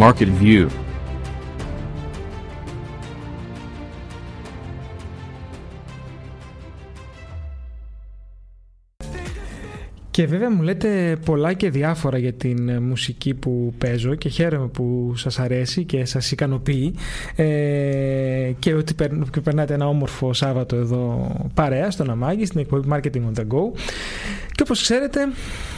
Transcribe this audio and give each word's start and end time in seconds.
Market 0.00 0.28
View. 0.40 0.66
Και 10.10 10.26
βέβαια 10.26 10.50
μου 10.50 10.62
λέτε 10.62 11.16
πολλά 11.24 11.52
και 11.52 11.70
διάφορα 11.70 12.18
για 12.18 12.32
την 12.32 12.68
ε, 12.68 12.80
μουσική 12.80 13.34
που 13.34 13.74
παίζω 13.78 14.14
και 14.14 14.28
χαίρομαι 14.28 14.66
που 14.66 15.12
σας 15.16 15.38
αρέσει 15.38 15.84
και 15.84 16.04
σας 16.04 16.30
ικανοποιεί. 16.30 16.94
Ε, 17.36 18.52
και 18.58 18.74
ότι 18.74 18.94
περνάτε 19.42 19.74
ένα 19.74 19.88
όμορφο 19.88 20.32
Σάββατο 20.32 20.76
εδώ 20.76 21.30
παρέα 21.54 21.90
στον 21.90 22.10
Αμάγη 22.10 22.46
στην 22.46 22.60
εκπομπή 22.60 22.88
Marketing 22.92 23.22
on 23.22 23.38
the 23.38 23.42
Go 23.42 23.78
και 24.54 24.62
όπως 24.62 24.82
ξέρετε 24.82 25.28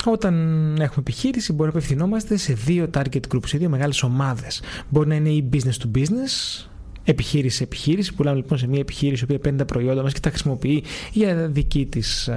όταν 0.04 0.34
έχουμε 0.80 0.98
επιχείρηση 0.98 1.52
μπορεί 1.52 1.70
να 1.72 1.78
απευθυνόμαστε 1.78 2.36
σε 2.36 2.52
δύο 2.52 2.90
target 2.94 3.20
groups, 3.34 3.46
σε 3.46 3.58
δύο 3.58 3.68
μεγάλες 3.68 4.02
ομάδες. 4.02 4.62
Μπορεί 4.88 5.08
να 5.08 5.14
είναι 5.14 5.28
η 5.28 5.48
business 5.52 5.78
to 5.82 5.98
business 5.98 6.64
επιχείρηση 7.06 7.56
σε 7.56 7.62
επιχείρηση. 7.62 8.14
Πουλάμε 8.14 8.36
λοιπόν 8.36 8.58
σε 8.58 8.68
μια 8.68 8.80
επιχείρηση 8.80 9.20
η 9.20 9.24
οποία 9.24 9.38
παίρνει 9.38 9.58
τα 9.58 9.64
προϊόντα 9.64 10.02
μας 10.02 10.12
και 10.12 10.20
τα 10.20 10.28
χρησιμοποιεί 10.28 10.82
για, 11.12 11.48
δική 11.48 11.86
της, 11.86 12.30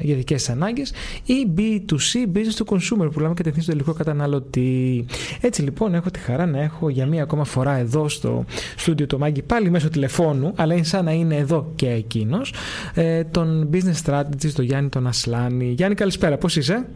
για 0.00 0.16
δικές 0.16 0.36
της 0.36 0.48
ανάγκες. 0.48 0.92
Ή 1.24 1.50
B2C, 1.56 2.36
business 2.36 2.64
to 2.64 2.74
consumer, 2.74 3.04
που 3.04 3.10
πουλάμε 3.12 3.34
κατευθείαν 3.34 3.62
στο 3.62 3.72
τελικό 3.72 3.92
καταναλωτή. 3.92 5.04
Έτσι 5.40 5.62
λοιπόν 5.62 5.94
έχω 5.94 6.10
τη 6.10 6.18
χαρά 6.18 6.46
να 6.46 6.60
έχω 6.60 6.88
για 6.88 7.06
μία 7.06 7.22
ακόμα 7.22 7.44
φορά 7.44 7.76
εδώ 7.76 8.08
στο 8.08 8.44
στούντιο 8.76 9.06
το 9.06 9.18
Μάγκη 9.18 9.42
πάλι 9.42 9.70
μέσω 9.70 9.88
τηλεφώνου, 9.88 10.52
αλλά 10.56 10.74
είναι 10.74 10.84
σαν 10.84 11.04
να 11.04 11.12
είναι 11.12 11.36
εδώ 11.36 11.72
και 11.74 11.88
εκείνος, 11.88 12.54
ε, 12.94 13.24
τον 13.24 13.70
business 13.72 14.10
strategist, 14.10 14.50
τον 14.54 14.64
Γιάννη 14.64 14.88
τον 14.88 15.06
Ασλάνη. 15.06 15.72
Γιάννη, 15.76 15.94
καλησπέρα, 15.94 16.38
πώς 16.38 16.56
είσαι; 16.56 16.86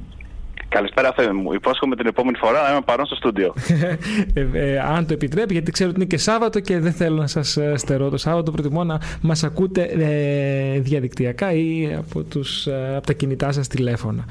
Καλησπέρα, 0.69 1.13
Φέμι 1.13 1.41
μου. 1.41 1.53
Υπόσχομαι 1.53 1.97
την 1.97 2.07
επόμενη 2.07 2.37
φορά 2.37 2.63
να 2.63 2.71
είμαι 2.71 2.81
παρόν 2.85 3.07
στο 3.07 3.15
στούντιο. 3.15 3.55
ε, 4.35 4.47
ε, 4.53 4.79
αν 4.79 5.07
το 5.07 5.13
επιτρέπει, 5.13 5.53
γιατί 5.53 5.71
ξέρω 5.71 5.91
ότι 5.91 5.99
είναι 5.99 6.09
και 6.09 6.19
Σάββατο 6.19 6.61
και 6.61 6.79
δεν 6.79 6.93
θέλω 6.93 7.17
να 7.17 7.27
σας 7.27 7.57
ε, 7.57 7.77
στερώ 7.77 8.11
το 8.11 8.17
Σάββατο. 8.17 8.51
Προτιμώ 8.51 8.85
να 8.85 9.01
μας 9.21 9.45
ακούτε 9.45 9.83
ε, 9.83 10.81
διαδικτυακά 10.81 11.53
ή 11.53 11.95
από, 11.99 12.23
τους, 12.23 12.67
ε, 12.67 12.95
από 12.97 13.07
τα 13.07 13.13
κινητά 13.13 13.53
σας 13.53 13.69
τηλέφωνα. 13.69 14.25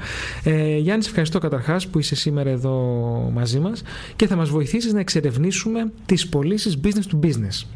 Ε, 0.44 0.76
Γιάννη, 0.76 1.04
ευχαριστώ 1.06 1.38
καταρχάς 1.38 1.88
που 1.88 1.98
είσαι 1.98 2.14
σήμερα 2.14 2.50
εδώ 2.50 2.74
μαζί 3.34 3.58
μας 3.58 3.82
και 4.16 4.26
θα 4.26 4.36
μας 4.36 4.50
βοηθήσεις 4.50 4.92
να 4.92 5.00
εξερευνήσουμε 5.00 5.92
τις 6.06 6.28
πωλήσεις 6.28 6.80
business 6.84 7.14
to 7.14 7.26
business. 7.26 7.66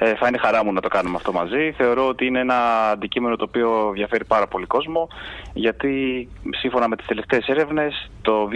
Ε, 0.00 0.14
θα 0.14 0.28
είναι 0.28 0.38
χαρά 0.38 0.64
μου 0.64 0.72
να 0.72 0.80
το 0.80 0.88
κάνουμε 0.88 1.16
αυτό 1.16 1.32
μαζί. 1.32 1.72
Θεωρώ 1.76 2.08
ότι 2.08 2.26
είναι 2.26 2.40
ένα 2.40 2.90
αντικείμενο 2.90 3.36
το 3.36 3.44
οποίο 3.48 3.86
ενδιαφέρει 3.88 4.24
πάρα 4.24 4.46
πολύ 4.46 4.66
κόσμο, 4.66 5.08
γιατί 5.52 6.28
σύμφωνα 6.50 6.88
με 6.88 6.96
τις 6.96 7.06
τελευταίες 7.06 7.46
έρευνες, 7.46 8.10
το 8.22 8.48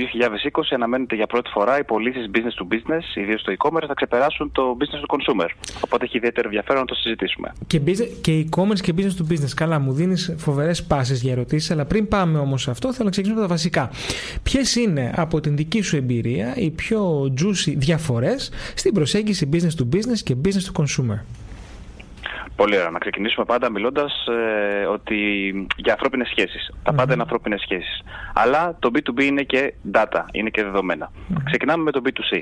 2020 0.53 0.63
αναμένεται 0.71 1.15
για 1.15 1.27
πρώτη 1.27 1.51
φορά 1.51 1.79
οι 1.79 1.85
πωλήσεις 1.85 2.31
business 2.35 2.63
to 2.63 2.75
business, 2.75 3.17
ιδίως 3.17 3.41
στο 3.41 3.53
e-commerce, 3.59 3.85
θα 3.87 3.95
ξεπεράσουν 3.95 4.53
το 4.53 4.77
business 4.81 5.01
to 5.07 5.17
consumer. 5.17 5.49
Οπότε 5.81 6.05
έχει 6.05 6.17
ιδιαίτερο 6.17 6.49
ενδιαφέρον 6.49 6.81
να 6.81 6.87
το 6.87 6.95
συζητήσουμε. 6.95 7.53
Και, 7.67 7.79
και 8.21 8.47
e-commerce 8.47 8.81
και 8.81 8.93
business 8.97 9.23
to 9.23 9.33
business. 9.33 9.53
Καλά, 9.57 9.79
μου 9.79 9.93
δίνεις 9.93 10.35
φοβερές 10.39 10.85
πάσει 10.85 11.15
για 11.15 11.33
ερωτήσεις, 11.33 11.71
αλλά 11.71 11.85
πριν 11.85 12.09
πάμε 12.09 12.39
όμως 12.39 12.63
σε 12.63 12.71
αυτό, 12.71 12.93
θέλω 12.93 13.05
να 13.05 13.11
ξεκινήσουμε 13.11 13.47
τα 13.47 13.53
βασικά. 13.53 13.91
Ποιες 14.43 14.77
είναι 14.77 15.13
από 15.17 15.41
την 15.41 15.57
δική 15.57 15.83
σου 15.83 15.97
εμπειρία 15.97 16.53
οι 16.57 16.71
πιο 16.71 17.33
juicy 17.41 17.73
διαφορές 17.77 18.51
στην 18.75 18.95
προσέγγιση 18.95 19.49
business 19.53 19.83
to 19.83 19.97
business 19.97 20.19
και 20.25 20.37
business 20.45 20.73
to 20.73 20.83
consumer; 20.83 21.19
Πολύ 22.57 22.77
ωραία. 22.77 22.91
Να 22.91 22.99
ξεκινήσουμε 22.99 23.45
πάντα 23.45 23.71
μιλώντας 23.71 24.27
ε, 24.27 24.85
ότι 24.85 25.17
για 25.77 25.93
ανθρώπινες 25.93 26.29
σχέσεις. 26.29 26.71
Τα 26.83 26.93
πάντα 26.95 27.13
είναι 27.13 27.23
ανθρώπινες 27.23 27.61
σχέσεις. 27.61 28.03
Αλλά 28.35 28.77
το 28.79 28.91
B2B 28.95 29.23
είναι 29.23 29.43
και 29.43 29.75
data, 29.93 30.25
είναι 30.33 30.51
και 30.51 30.63
δεδομένα. 30.63 31.11
Ξεκινάμε 31.45 31.83
με 31.83 31.91
το 31.91 32.03
B2C. 32.05 32.41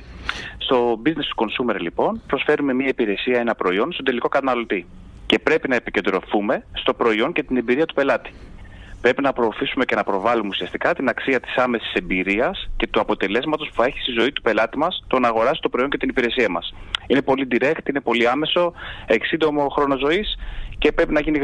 Στο 0.59 1.01
business 1.05 1.09
to 1.09 1.45
consumer, 1.45 1.77
λοιπόν, 1.81 2.21
προσφέρουμε 2.27 2.73
μια 2.73 2.89
υπηρεσία, 2.89 3.41
ένα 3.41 3.55
προϊόν 3.55 3.93
στον 3.93 4.05
τελικό 4.05 4.29
καταναλωτή. 4.29 4.87
Και 5.27 5.39
πρέπει 5.39 5.69
να 5.69 5.75
επικεντρωθούμε 5.75 6.65
στο 6.73 6.95
προϊόν 6.95 7.33
και 7.33 7.43
την 7.43 7.57
εμπειρία 7.57 7.87
του 7.87 7.95
πελάτη 7.95 8.31
πρέπει 9.01 9.23
να 9.23 9.33
προωθήσουμε 9.33 9.85
και 9.85 9.95
να 9.95 10.05
προβάλλουμε 10.05 10.49
ουσιαστικά 10.49 10.95
την 10.95 11.09
αξία 11.09 11.41
της 11.41 11.57
άμεσης 11.57 11.93
εμπειρίας 11.93 12.71
και 12.77 12.87
του 12.87 13.01
αποτελέσματος 13.01 13.69
που 13.69 13.75
θα 13.75 13.85
έχει 13.85 14.01
στη 14.01 14.13
ζωή 14.13 14.33
του 14.33 14.43
πελάτη 14.43 14.79
μας 14.79 15.05
το 15.07 15.19
να 15.19 15.29
αγοράσει 15.29 15.61
το 15.61 15.69
προϊόν 15.69 15.91
και 15.91 15.97
την 15.97 16.09
υπηρεσία 16.09 16.49
μας. 16.49 16.75
Είναι 17.11 17.23
πολύ 17.23 17.49
direct, 17.51 17.89
είναι 17.89 18.01
πολύ 18.01 18.29
άμεσο, 18.29 18.73
έχει 19.07 19.25
σύντομο 19.25 19.69
χρόνο 19.69 19.97
ζωής 19.97 20.39
και 20.79 20.93
πρέπει 20.93 21.13
να 21.13 21.21
γίνει 21.21 21.39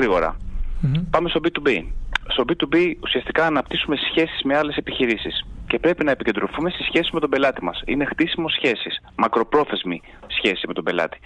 Πάμε 1.11 1.29
στο 1.29 1.41
B2B. 1.45 1.83
Στο 2.29 2.45
B2B 2.49 2.93
ουσιαστικά 3.03 3.47
αναπτύσσουμε 3.47 3.97
σχέσεις 3.97 4.43
με 4.45 4.57
άλλες 4.57 4.77
επιχειρήσεις 4.77 5.47
και 5.67 5.79
πρέπει 5.79 6.05
να 6.05 6.11
επικεντρωθούμε 6.11 6.71
στη 6.71 6.83
σχέση 6.83 7.11
με 7.13 7.21
τον 7.21 7.31
πελάτη 7.31 7.65
μας. 7.65 7.83
Είναι 7.85 8.05
χτίσιμο 8.05 8.49
σχέσεις, 8.49 9.03
μακροπρόθεσμη 9.17 10.01
σχέση 10.27 10.67
με 10.67 10.73
τον 10.73 10.85
πελάτη 10.85 11.19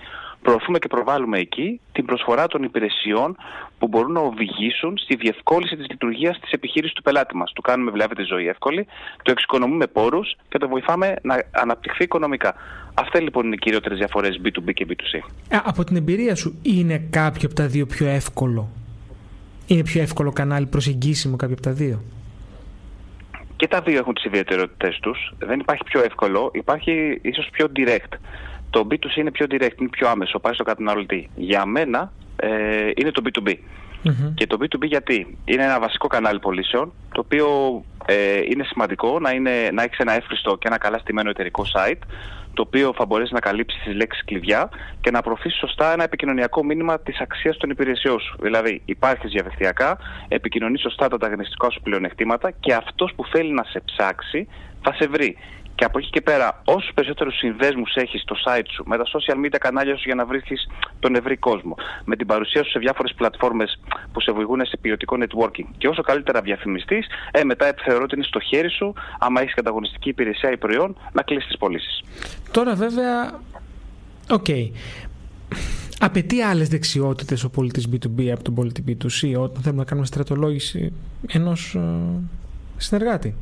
προωθούμε 0.43 0.79
και 0.79 0.89
προβάλλουμε 0.89 1.39
εκεί 1.39 1.81
την 1.93 2.05
προσφορά 2.05 2.47
των 2.47 2.63
υπηρεσιών 2.63 3.37
που 3.79 3.89
μπορούν 3.89 4.13
να 4.13 4.21
οδηγήσουν 4.21 4.99
στη 4.99 5.17
διευκόλυνση 5.17 5.77
της 5.77 5.87
λειτουργίας 5.91 6.39
της 6.41 6.53
επιχείρησης 6.53 6.95
του 6.95 7.03
πελάτη 7.03 7.37
μας. 7.37 7.53
Του 7.53 7.63
κάνουμε 7.63 7.91
δηλαδή 7.91 8.15
τη 8.15 8.23
ζωή 8.23 8.47
εύκολη, 8.47 8.87
το 9.23 9.31
εξοικονομούμε 9.31 9.87
πόρους 9.87 10.37
και 10.49 10.59
το 10.59 10.69
βοηθάμε 10.69 11.15
να 11.23 11.43
αναπτυχθεί 11.51 12.05
οικονομικά. 12.05 12.55
Αυτές 12.95 13.21
λοιπόν 13.23 13.45
είναι 13.47 13.55
οι 13.55 13.59
κυριότερες 13.59 13.99
διαφορές 13.99 14.41
B2B 14.45 14.73
και 14.75 14.87
B2C. 14.89 15.19
Ε, 15.49 15.57
από 15.65 15.85
την 15.85 15.97
εμπειρία 15.97 16.35
σου, 16.35 16.59
είναι 16.63 16.99
κάποιο 17.11 17.43
από 17.45 17.55
τα 17.55 17.67
δύο 17.67 17.87
πιο 17.87 18.07
εύκολο; 18.07 18.69
Είναι 19.67 19.83
πιο 19.83 20.03
εύκολο 20.03 20.33
κανάλι 20.33 20.67
προσεγγίσιμο 20.67 21.37
κάποιο 21.37 21.55
από 21.55 21.63
τα 21.63 21.73
δύο; 21.73 22.03
Και 23.57 23.69
τα 23.69 23.81
δύο 23.81 23.99
έχουν 23.99 24.15
τις 24.15 24.25
ιδιαιτερότητέ 24.25 24.95
τους. 25.01 25.33
Δεν 25.39 25.61
υπάρχει 25.61 25.85
πιο 25.85 26.01
εύκολο, 26.01 26.51
υπάρχει 26.55 27.19
ίσως 27.23 27.49
πιο 27.53 27.67
direct 27.77 28.19
το 28.71 28.87
B2C 28.91 29.17
είναι 29.17 29.31
πιο 29.31 29.47
direct, 29.51 29.81
είναι 29.81 29.89
πιο 29.91 30.09
άμεσο, 30.09 30.39
πάει 30.39 30.55
στο 30.55 30.65
καταναλωτή. 30.65 31.31
Για 31.35 31.67
μένα 31.67 32.13
ε, 32.37 32.49
είναι 32.97 33.11
το 33.11 33.23
B2B. 33.25 33.55
Και 34.35 34.47
το 34.47 34.57
B2B 34.61 34.85
γιατί; 34.85 35.39
Είναι 35.45 35.65
ένα 35.65 35.81
βασικό 35.81 36.07
κανάλι 36.07 36.39
πωλήσεων, 36.39 36.93
το 37.13 37.21
οποίο 37.21 37.49
ε, 38.07 38.41
είναι 38.51 38.65
σημαντικό 38.65 39.19
να, 39.19 39.31
είναι, 39.31 39.71
να 39.73 39.83
έχεις 39.83 39.99
ένα 39.99 40.13
εύχριστο 40.13 40.57
και 40.57 40.67
ένα 40.69 40.79
καλά 40.79 40.99
στημένο 40.99 41.31
εταιρικό 41.31 41.65
site, 41.75 41.99
το 42.55 42.63
οποίο 42.63 42.93
θα 42.97 43.07
μπορέσεις 43.07 43.33
να 43.33 43.41
καλύψεις 43.41 43.83
τις 43.83 43.95
λέξεις 43.95 44.25
κλειδιά 44.25 44.71
και 45.01 45.11
να 45.11 45.23
προωθήσεις 45.23 45.59
σωστά 45.59 45.93
ένα 45.93 46.03
επικοινωνιακό 46.05 46.65
μήνυμα 46.65 47.01
της 47.01 47.21
αξίας 47.21 47.57
των 47.57 47.71
υπηρεσιών 47.71 48.21
σου. 48.21 48.37
Δηλαδή, 48.41 48.83
υπάρχεις 48.85 49.31
διαδικτυακά, 49.31 49.99
επικοινωνείς 50.29 50.81
σωστά 50.81 51.09
τα 51.09 51.15
ανταγωνιστικά 51.15 51.71
σου 51.71 51.81
πλεονεκτήματα 51.81 52.51
και 52.51 52.75
αυτός 52.75 53.13
που 53.17 53.25
θέλει 53.27 53.53
να 53.53 53.65
σε 53.65 53.81
ψάξει 53.85 54.49
θα 54.83 54.95
σε 54.95 55.07
βρει. 55.07 55.37
Και 55.81 55.87
από 55.87 55.99
εκεί 55.99 56.11
και 56.11 56.21
πέρα, 56.21 56.63
όσους 56.65 56.91
περισσότερους 56.95 57.37
συνδέσμους 57.37 57.95
έχεις 57.95 58.21
στο 58.21 58.37
site 58.45 58.69
σου, 58.71 58.85
με 58.87 58.97
τα 58.97 59.05
social 59.05 59.45
media 59.45 59.57
κανάλια 59.61 59.97
σου 59.97 60.03
για 60.05 60.15
να 60.15 60.25
βρίσκεις 60.27 60.69
τον 60.99 61.15
ευρύ 61.15 61.37
κόσμο, 61.37 61.75
με 62.05 62.17
την 62.17 62.27
παρουσία 62.27 62.65
σου 62.65 62.71
σε 62.71 62.79
διάφορες 62.79 63.15
πλατφόρμες 63.17 63.81
που 64.13 64.21
σε 64.21 64.33
βοηθούν 64.33 64.67
σε 64.67 64.77
ποιοτικό 64.81 65.17
networking 65.21 65.65
και 65.79 65.89
όσο 65.89 66.03
καλύτερα 66.03 66.41
διαφημιστείς, 66.41 67.07
ε, 67.31 67.45
μετά 67.45 67.75
θεωρώ 67.85 68.03
ότι 68.03 68.15
είναι 68.15 68.25
στο 68.25 68.41
χέρι 68.41 68.71
σου, 68.71 68.95
άμα 69.19 69.41
έχεις 69.41 69.55
ανταγωνιστική 69.55 70.09
υπηρεσία 70.09 70.51
ή 70.51 70.57
προϊόν, 70.57 70.97
να 71.13 71.23
κλείσει 71.23 71.47
τις 71.47 71.57
πωλήσεις. 71.57 72.03
Τώρα, 72.51 72.75
βέβαια, 72.75 73.41
OK. 74.31 74.45
Okay. 74.49 74.71
Απαιτεί 75.99 76.41
άλλες 76.41 76.69
δεξιότητες 76.69 77.45
ο 77.45 77.51
πωλητή 77.51 77.83
B2B 77.93 78.29
από 78.33 78.43
τον 78.43 78.55
πωλητή 78.55 78.85
B2C 78.89 79.41
όταν 79.41 79.63
θέλουμε 79.63 79.81
να 79.83 79.85
κάνουμε 79.85 80.07
στρατολόγηση 80.07 80.93
ενός 81.27 81.75
ε, 81.75 81.81
συνεργάτη; 82.77 83.35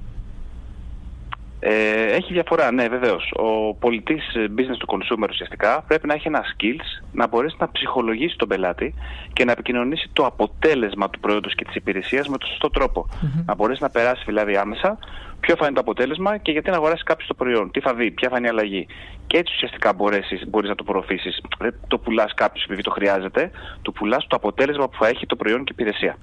Ε, 1.61 2.05
έχει 2.05 2.33
διαφορά, 2.33 2.71
ναι, 2.73 2.89
βεβαίως. 2.89 3.33
Ο 3.37 3.75
πωλητής 3.75 4.25
business 4.37 4.79
to 4.85 4.95
consumer 4.95 5.29
ουσιαστικά 5.29 5.85
πρέπει 5.87 6.07
να 6.07 6.15
έχει 6.15 6.29
ένα 6.29 6.43
skills 6.43 7.05
να 7.13 7.29
μπορέσει 7.29 7.57
να 7.59 7.71
ψυχολογήσει 7.71 8.37
τον 8.37 8.49
πελάτη 8.49 8.95
και 9.33 9.45
να 9.45 9.53
επικοινωνήσει 9.53 10.11
το 10.13 10.27
αποτέλεσμα 10.27 11.11
του 11.11 11.21
προϊόντος 11.21 11.55
και 11.55 11.65
της 11.65 11.75
υπηρεσίας 11.75 12.29
με 12.29 12.39
τον 12.39 12.49
σωστό 12.49 13.07
Να 13.47 13.55
μπορέσει 13.55 13.83
να 13.83 13.91
περάσει 13.91 14.23
δηλαδή 14.27 14.57
άμεσα 14.57 14.99
ποιο 15.41 15.57
θα 15.57 15.65
είναι 15.65 15.75
το 15.75 15.81
αποτέλεσμα 15.81 16.37
και 16.37 16.53
γιατί 16.53 16.71
να 16.71 16.77
αγοράσει 16.77 17.03
κάποιος 17.03 17.29
το 17.29 17.35
προϊόν, 17.35 17.71
τι 17.71 17.81
θα 17.81 17.95
δει, 17.95 18.11
ποια 18.11 18.29
θα 18.29 18.37
είναι 18.39 18.47
η 18.47 18.51
αλλαγή. 18.51 18.87
Και 19.29 19.37
έτσι 19.37 19.53
ουσιαστικά 19.55 19.93
μπορείς 19.93 20.69
να 20.69 20.75
το 20.75 20.85
προωθήσεις. 20.85 21.41
Δεν 21.59 21.75
το 21.89 21.99
πουλάς 21.99 22.35
κάποιος 22.35 22.65
επειδή 22.65 22.83
το 22.83 22.91
χρειάζεται, 22.91 23.51
το 23.83 23.93
πουλάς 23.93 24.27
το 24.27 24.37
αποτέλεσμα 24.37 24.89
που 24.89 24.97
θα 25.01 25.09
έχει 25.09 25.27
το 25.27 25.37
προϊόν 25.37 25.65
και 25.65 25.73
η 25.73 25.77
υπηρεσία. 25.79 26.17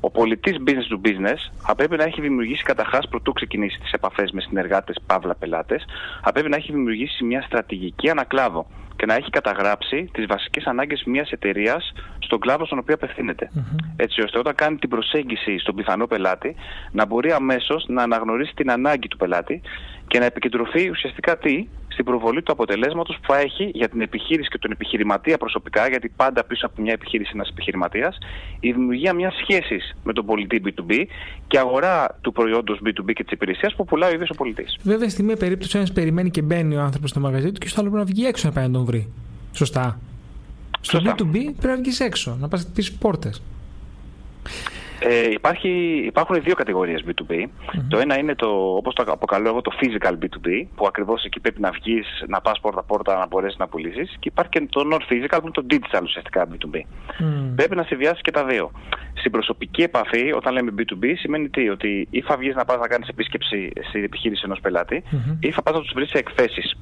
Ο 0.00 0.10
πολιτής 0.10 0.56
business 0.66 0.88
to 0.92 1.08
business 1.08 1.40
θα 1.58 1.74
πρέπει 1.74 1.96
να 1.96 2.04
έχει 2.04 2.20
δημιουργήσει 2.20 2.62
καταρχάς 2.62 3.08
πρωτού 3.08 3.32
ξεκινήσει 3.32 3.78
τις 3.78 3.92
επαφές 3.92 4.30
με 4.30 4.40
συνεργάτες, 4.40 4.96
παύλα 5.06 5.34
πελάτες, 5.34 5.84
θα 6.22 6.32
πρέπει 6.32 6.48
να 6.48 6.56
έχει 6.56 6.72
δημιουργήσει 6.72 7.24
μια 7.24 7.42
στρατηγική 7.42 8.10
ανακλάδο 8.10 8.66
και 8.96 9.06
να 9.06 9.14
έχει 9.14 9.30
καταγράψει 9.30 10.10
τις 10.12 10.26
βασικές 10.26 10.64
ανάγκες 10.64 11.02
μιας 11.06 11.30
εταιρείας 11.30 11.92
στον 12.18 12.40
κλάδο 12.40 12.66
στον 12.66 12.78
οποίο 12.78 12.96
Έτσι 13.96 14.22
ώστε 14.22 14.38
όταν 14.38 14.54
κάνει 14.54 14.76
την 14.76 14.88
προσέγγιση 14.88 15.58
στον 15.58 15.74
πιθανό 15.74 16.06
πελάτη 16.06 16.54
να 16.90 17.06
μπορεί 17.06 17.32
αμέσως 17.32 17.84
να 17.88 18.02
αναγνωρίσει 18.02 18.52
την 18.54 18.70
ανάγκη 18.70 19.08
του 19.08 19.16
πελάτη 19.16 19.62
και 20.06 20.18
να 20.18 20.24
επικεντρωθεί 20.24 20.88
ουσιαστικά 20.90 21.38
τι, 21.38 21.66
στην 21.88 22.04
προβολή 22.04 22.42
του 22.42 22.52
αποτελέσματος 22.52 23.16
που 23.16 23.32
θα 23.32 23.38
έχει 23.38 23.70
για 23.74 23.88
την 23.88 24.00
επιχείρηση 24.00 24.48
και 24.48 24.58
τον 24.58 24.70
επιχειρηματία 24.70 25.38
προσωπικά, 25.38 25.88
γιατί 25.88 26.08
πάντα 26.16 26.44
πίσω 26.44 26.66
από 26.66 26.82
μια 26.82 26.92
επιχείρηση 26.92 27.30
είναι 27.32 27.40
ένας 27.40 27.52
επιχειρηματίας, 27.52 28.18
η 28.60 28.72
δημιουργία 28.72 29.12
μιας 29.12 29.34
σχέσης 29.34 29.96
με 30.04 30.12
τον 30.12 30.26
πολιτή 30.26 30.62
B2B 30.64 31.04
και 31.46 31.58
αγορά 31.58 32.18
του 32.20 32.32
προϊόντος 32.32 32.80
B2B 32.84 33.12
και 33.12 33.22
της 33.22 33.32
υπηρεσίας 33.32 33.74
που 33.74 33.84
πουλάει 33.84 34.10
ο 34.10 34.14
ίδιος 34.14 34.30
ο 34.30 34.34
πολιτής. 34.34 34.78
Βέβαια, 34.82 35.08
στη 35.08 35.22
μία 35.22 35.36
περίπτωση, 35.36 35.76
ένας 35.76 35.92
περιμένει 35.92 36.30
και 36.30 36.42
μπαίνει 36.42 36.76
ο 36.76 36.80
άνθρωπος 36.80 37.10
στο 37.10 37.20
μαγαζί 37.20 37.52
του 37.52 37.60
και 37.60 37.68
στο 37.68 37.80
άλλο 37.80 37.90
πρέπει 37.90 38.06
να 38.06 38.14
βγει 38.14 38.26
έξω 38.26 38.48
να 38.48 38.54
πάει 38.54 38.66
να 38.66 38.72
τον 38.72 38.84
βρει. 38.84 39.12
Σωστά. 39.52 40.00
Στο 40.80 40.98
B2B 41.04 41.32
πρέπει 41.32 41.66
να 41.66 41.76
βγεις 41.76 42.00
έξω, 42.00 42.36
να 42.40 42.48
πας 42.48 42.66
πει 42.74 42.84
πόρτες. 42.98 43.42
Ε, 45.00 45.30
υπάρχει, 45.30 45.68
υπάρχουν 46.06 46.42
δύο 46.42 46.54
κατηγορίες 46.54 47.04
B2B. 47.06 47.44
Το 47.88 47.98
ένα 47.98 48.18
είναι 48.18 48.34
το, 48.34 48.48
όπως 48.76 48.94
το 48.94 49.04
αποκαλώ 49.06 49.48
εγώ, 49.48 49.60
το 49.60 49.72
physical 49.80 50.12
B2B, 50.12 50.66
που 50.74 50.86
ακριβώς 50.86 51.24
εκεί 51.24 51.40
πρέπει 51.40 51.60
να 51.60 51.70
βγεις, 51.70 52.24
να 52.26 52.40
πας 52.40 52.60
πόρτα-πόρτα, 52.60 53.18
να 53.18 53.26
μπορέσεις 53.26 53.58
να 53.58 53.68
πουλήσεις. 53.68 54.16
Και 54.18 54.28
υπάρχει 54.28 54.50
και 54.50 54.66
το 54.70 54.82
non-physical, 54.92 55.38
που 55.40 55.48
είναι 55.48 55.50
το 55.50 55.66
digital 55.70 56.02
ουσιαστικά 56.02 56.46
B2B. 56.52 56.80
Πρέπει 57.56 57.76
να 57.76 57.82
συνδυάσεις 57.82 58.20
και 58.22 58.30
τα 58.30 58.44
δύο. 58.44 58.70
Στην 59.14 59.30
προσωπική 59.30 59.82
επαφή, 59.82 60.32
όταν 60.32 60.52
λέμε 60.52 60.74
B2B, 60.78 61.04
σημαίνει 61.16 61.48
τι, 61.48 61.68
ότι 61.68 62.08
ή 62.10 62.20
θα 62.20 62.36
βγεις 62.36 62.54
να 62.54 62.64
πας 62.64 62.78
να 62.78 62.88
κάνεις 62.88 63.08
επίσκεψη 63.08 63.70
στην 63.88 64.04
επιχείρηση 64.04 64.42
ενός 64.44 64.60
πελάτη, 64.60 65.02
ή 65.40 65.50
θα 65.50 65.62
πας 65.62 65.74
να 65.74 65.80
τους 65.80 65.92
βρεις 65.94 66.08
σε 66.08 66.18
εκθέσεις 66.18 66.76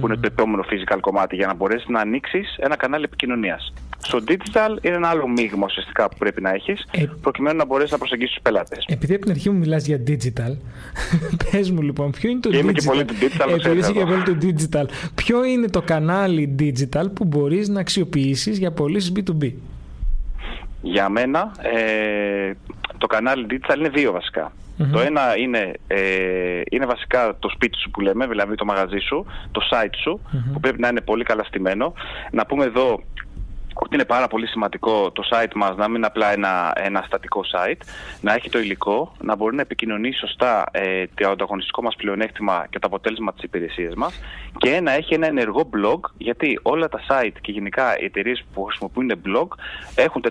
που 0.00 0.06
είναι 0.06 0.16
το 0.16 0.26
επόμενο 0.26 0.64
physical 0.70 0.98
κομμάτι, 1.00 1.36
για 1.36 1.46
να 1.46 1.54
μπορέσεις 1.54 1.88
να 1.88 2.00
ανοίξεις 2.00 2.56
ένα 2.58 2.76
κανάλι 2.76 3.04
επικοινωνίας. 3.04 3.72
Στο 3.98 4.18
digital 4.28 4.84
είναι 4.84 4.94
ένα 4.94 5.08
άλλο 5.08 5.28
μείγμα 5.28 5.64
ουσιαστικά 5.64 6.08
που 6.08 6.16
πρέπει 6.18 6.40
να 6.40 6.50
έχεις, 6.50 6.86
ε... 6.90 7.04
προκειμένου 7.20 7.56
να 7.56 7.64
μπορέσεις 7.64 7.90
να 7.92 7.98
προσεγγίσεις 7.98 8.34
τους 8.34 8.42
πελάτες. 8.42 8.84
Επειδή 8.88 9.14
από 9.14 9.22
την 9.22 9.30
αρχή 9.30 9.50
μου 9.50 9.58
μιλάς 9.58 9.86
για 9.86 10.02
digital, 10.06 10.56
πες 11.50 11.70
μου 11.70 11.82
λοιπόν, 11.82 12.10
ποιο 12.10 12.30
είναι 12.30 12.40
το 12.40 12.50
Είμαι 12.52 12.72
digital; 12.72 12.74
Και 12.74 12.86
πολύ 12.86 13.04
το 13.04 13.14
digital 13.20 13.48
Επειδή 13.48 13.78
είσαι 13.78 13.92
και 13.92 14.04
πολύ 14.04 14.22
το 14.22 14.36
digital, 14.42 14.84
ποιο 15.14 15.44
είναι 15.44 15.68
το 15.68 15.82
κανάλι 15.82 16.54
digital 16.58 17.04
που 17.14 17.24
μπορείς 17.24 17.68
να 17.68 17.80
αξιοποιήσεις 17.80 18.58
για 18.58 18.72
πωλήσεις 18.72 19.12
B2B. 19.16 19.52
Για 20.82 21.08
μένα, 21.08 21.52
ε, 21.62 22.52
το 22.98 23.06
κανάλι 23.06 23.46
digital 23.50 23.78
είναι 23.78 23.88
δύο 23.88 24.12
βασικά. 24.12 24.52
Το 24.92 25.00
ένα 25.00 25.36
είναι, 25.36 25.72
ε, 25.86 26.60
είναι 26.70 26.86
βασικά 26.86 27.36
το 27.38 27.48
σπίτι 27.48 27.78
σου 27.78 27.90
που 27.90 28.00
λέμε, 28.00 28.26
δηλαδή 28.26 28.54
το 28.54 28.64
μαγαζί 28.64 28.98
σου, 28.98 29.26
το 29.50 29.60
site 29.70 29.94
σου, 30.02 30.20
που 30.52 30.60
πρέπει 30.60 30.80
να 30.80 30.88
είναι 30.88 31.00
πολύ 31.00 31.24
καλά 31.24 31.44
στημένο. 31.44 31.92
Να 32.30 32.46
πούμε 32.46 32.64
εδώ 32.64 33.00
ότι 33.74 33.94
είναι 33.94 34.04
πάρα 34.04 34.26
πολύ 34.28 34.46
σημαντικό 34.46 35.10
το 35.10 35.22
site 35.32 35.52
μας 35.54 35.76
να 35.76 35.86
μην 35.86 35.96
είναι 35.96 36.06
απλά 36.06 36.32
ένα, 36.32 36.72
ένα 36.74 37.02
στατικό 37.06 37.40
site, 37.52 37.80
να 38.20 38.34
έχει 38.34 38.50
το 38.50 38.58
υλικό, 38.58 39.12
να 39.20 39.36
μπορεί 39.36 39.56
να 39.56 39.62
επικοινωνεί 39.62 40.12
σωστά 40.12 40.64
ε, 40.70 41.04
το 41.14 41.30
ανταγωνιστικό 41.30 41.82
μας 41.82 41.96
πλεονέκτημα 41.96 42.66
και 42.70 42.78
το 42.78 42.86
αποτέλεσμα 42.86 43.32
της 43.32 43.42
υπηρεσίας 43.42 43.94
μας 43.94 44.20
και 44.58 44.80
να 44.80 44.92
έχει 44.92 45.14
ένα 45.14 45.26
ενεργό 45.26 45.70
blog, 45.74 46.00
γιατί 46.18 46.58
όλα 46.62 46.88
τα 46.88 47.00
site 47.08 47.36
και 47.40 47.52
γενικά 47.52 47.98
οι 47.98 48.04
εταιρείες 48.04 48.44
που 48.54 48.62
χρησιμοποιούν 48.64 49.12
blog 49.26 49.48
έχουν 49.94 50.24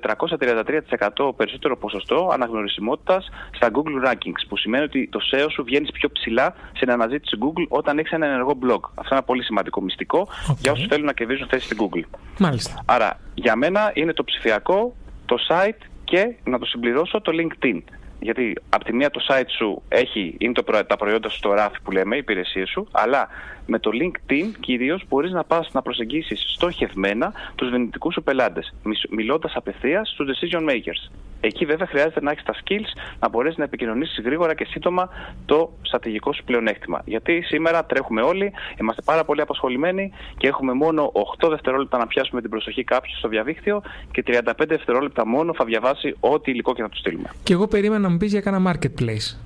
433% 1.20 1.36
περισσότερο 1.36 1.78
ποσοστό 1.78 2.30
αναγνωρισιμότητας 2.34 3.30
στα 3.52 3.70
Google 3.74 4.08
Rankings, 4.08 4.42
που 4.48 4.58
σημαίνει 4.58 4.84
ότι 4.84 5.10
το 5.12 5.20
SEO 5.32 5.48
σου 5.52 5.64
βγαίνει 5.64 5.92
πιο 5.94 6.12
ψηλά 6.12 6.56
στην 6.74 6.92
αναζήτηση 6.92 7.38
Google 7.42 7.66
όταν 7.68 8.00
έχεις 8.00 8.12
ένα 8.12 8.26
ενεργό 8.26 8.58
blog. 8.62 8.80
Αυτό 8.84 9.02
είναι 9.02 9.10
ένα 9.10 9.24
πολύ 9.24 9.44
σημαντικό 9.44 9.82
μυστικό 9.82 10.28
για 10.58 10.72
όσους 10.72 10.88
θέλουν 10.88 11.06
να 11.06 11.14
κερδίζουν 11.14 11.48
θέση 11.48 11.66
στην 11.66 11.78
Google. 11.82 12.20
Μάλιστα. 12.40 12.84
Άρα 12.86 13.20
για 13.40 13.56
μένα 13.56 13.92
είναι 13.94 14.14
το 14.14 14.24
ψηφιακό, 14.24 14.96
το 15.26 15.36
site 15.50 15.82
και 16.04 16.36
να 16.44 16.60
το 16.60 16.66
συμπληρώσω 16.66 17.22
το 17.22 17.32
LinkedIn. 17.36 17.82
Γιατί 18.20 18.56
από 18.70 18.84
τη 18.84 18.94
μία 18.94 19.10
το 19.10 19.22
site 19.28 19.50
σου 19.58 19.82
έχει, 19.88 20.36
είναι 20.38 20.54
το, 20.54 20.64
τα 20.88 20.98
προϊόντα 20.98 21.30
σου 21.30 21.38
στο 21.38 21.54
ράφι 21.54 21.82
που 21.84 21.92
λέμε, 21.92 22.16
οι 22.16 22.20
υπηρεσίες 22.20 22.70
σου, 22.70 22.88
αλλά 22.92 23.28
με 23.70 23.80
το 23.80 23.92
LinkedIn 23.94 24.46
κυρίως 24.60 25.04
μπορείς 25.10 25.32
να 25.32 25.44
πας 25.44 25.70
να 25.72 25.82
προσεγγίσεις 25.82 26.44
στοχευμένα 26.48 27.34
τους 27.56 27.70
δυνητικούς 27.70 28.14
σου 28.14 28.24
πελάτες, 28.24 28.74
μιλώντας 29.10 29.54
απευθείας 29.56 30.10
στους 30.10 30.28
decision 30.30 30.70
makers. 30.70 31.12
Εκεί 31.42 31.66
βέβαια 31.66 31.88
χρειάζεται 31.88 32.22
να 32.22 32.32
έχεις 32.32 32.44
τα 32.44 32.54
skills 32.54 33.00
να 33.20 33.30
μπορέσεις 33.30 33.58
να 33.58 33.64
επικοινωνήσεις 33.64 34.24
γρήγορα 34.24 34.54
και 34.56 34.66
σύντομα 34.66 35.10
το 35.46 35.72
στρατηγικό 35.82 36.34
σου 36.34 36.44
πλεονέκτημα. 36.44 37.02
Γιατί 37.06 37.42
σήμερα 37.42 37.86
τρέχουμε 37.86 38.22
όλοι, 38.22 38.52
είμαστε 38.80 39.02
πάρα 39.02 39.24
πολύ 39.24 39.42
απασχολημένοι 39.42 40.12
και 40.38 40.48
έχουμε 40.48 40.74
μόνο 40.74 41.12
8 41.40 41.50
δευτερόλεπτα 41.50 41.98
να 41.98 42.08
πιάσουμε 42.08 42.42
την 42.42 42.50
προσοχή 42.50 42.84
κάποιου 42.84 43.16
στο 43.18 43.28
διαδίκτυο 43.28 43.82
και 44.12 44.24
35 44.28 44.52
δευτερόλεπτα 44.68 45.28
μόνο 45.28 45.54
θα 45.54 45.66
διαβάσει 45.66 46.16
ό,τι 46.20 46.52
υλικό 46.52 46.74
και 46.74 46.82
να 46.82 46.90
του 46.90 46.98
στείλουμε. 46.98 47.30
Και 47.44 47.54
εγώ 47.54 47.68
περίμενα 47.68 48.02
να 48.02 48.10
μου 48.10 48.18
πεις 48.18 48.32
για 48.32 48.42
κάνα 48.42 48.74
marketplace. 48.74 49.38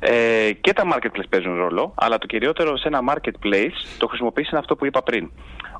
Ε, 0.00 0.52
και 0.60 0.72
τα 0.72 0.84
marketplace 0.92 1.28
παίζουν 1.28 1.56
ρόλο, 1.56 1.92
αλλά 1.94 2.18
το 2.18 2.26
κυριότερο 2.26 2.76
σε 2.76 2.88
ένα 2.88 3.00
marketplace 3.08 3.96
το 3.98 4.06
χρησιμοποιήσει 4.06 4.48
είναι 4.50 4.60
αυτό 4.60 4.76
που 4.76 4.86
είπα 4.86 5.02
πριν 5.02 5.30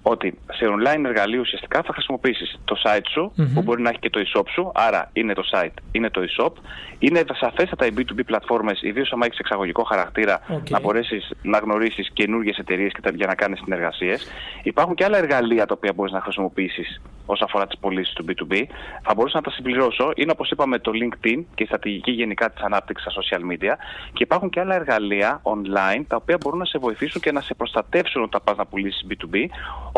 ότι 0.09 0.39
σε 0.53 0.65
online 0.67 1.05
εργαλείο 1.05 1.41
ουσιαστικά 1.41 1.83
θα 1.83 1.93
χρησιμοποιήσεις 1.93 2.61
το 2.65 2.77
site 2.85 3.07
σου, 3.11 3.33
που 3.55 3.63
μπορεί 3.63 3.83
να 3.83 3.89
έχει 3.89 3.99
και 3.99 4.11
το 4.11 4.21
e-shop 4.27 4.43
σου, 4.49 4.71
άρα 4.75 5.11
είναι 5.13 5.33
το 5.33 5.43
site, 5.53 5.75
είναι 5.93 6.11
το 6.11 6.21
e-shop. 6.29 6.53
Είναι 6.99 7.25
σαφέστατα 7.33 7.87
οι 7.87 7.91
B2B 7.97 8.21
πλατφόρμες, 8.27 8.83
ιδίως 8.83 9.13
αν 9.13 9.21
έχεις 9.23 9.39
εξαγωγικό 9.39 9.83
χαρακτήρα, 9.83 10.41
να 10.71 10.81
μπορέσεις 10.81 11.31
να 11.43 11.59
γνωρίσεις 11.59 12.11
καινούργιες 12.13 12.57
εταιρείες 12.57 12.93
για 13.15 13.27
να 13.27 13.35
κάνεις 13.35 13.59
συνεργασίες. 13.59 14.31
Υπάρχουν 14.63 14.95
και 14.95 15.05
άλλα 15.05 15.19
εργαλεία 15.19 15.67
τα 15.67 15.75
οποία 15.77 15.93
μπορείς 15.95 16.13
να 16.13 16.21
χρησιμοποιήσεις 16.21 17.01
όσον 17.27 17.47
αφορά 17.49 17.67
τις 17.67 17.79
πωλήσεις 17.79 18.15
του 18.15 18.25
B2B. 18.29 18.63
Θα 19.03 19.15
μπορούσα 19.15 19.37
να 19.37 19.43
τα 19.43 19.51
συμπληρώσω. 19.51 20.13
Είναι 20.15 20.31
όπως 20.31 20.51
είπαμε 20.51 20.79
το 20.79 20.93
LinkedIn 20.95 21.45
και 21.55 21.63
η 21.63 21.67
στρατηγική 21.67 22.11
γενικά 22.11 22.51
της 22.51 22.63
ανάπτυξης 22.63 23.13
στα 23.13 23.23
social 23.23 23.53
media. 23.53 23.73
Και 24.13 24.23
υπάρχουν 24.23 24.51
και 24.51 24.61
άλλα 24.61 24.75
εργαλεία 24.75 25.41
online 25.43 26.03
τα 26.07 26.17
οποία 26.17 26.37
μπορούν 26.41 26.59
να 26.59 26.65
σε 26.65 26.79
βοηθήσουν 26.79 27.21
και 27.21 27.33
να 27.33 27.41
σε 27.41 27.55
προστατεύσουν 27.55 28.23
όταν 28.23 28.41
πας 28.45 28.57
να 28.57 28.67
πουλήσεις 28.67 29.07
B2B. 29.09 29.37